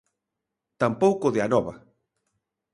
[0.81, 1.73] Tampouco de Anova.